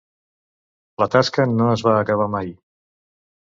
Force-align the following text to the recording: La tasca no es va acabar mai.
La 1.03 1.07
tasca 1.17 1.47
no 1.59 1.69
es 1.77 1.87
va 1.91 1.95
acabar 2.01 2.29
mai. 2.41 2.53